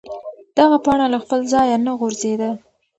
دغه 0.57 0.77
پاڼه 0.85 1.05
له 1.13 1.19
خپل 1.23 1.39
ځایه 1.53 1.77
نه 1.85 1.91
غورځېده. 1.99 2.51